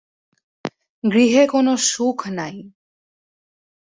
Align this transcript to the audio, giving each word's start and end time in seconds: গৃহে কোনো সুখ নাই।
গৃহে 1.03 1.43
কোনো 1.47 1.73
সুখ 1.85 2.19
নাই। 2.31 2.55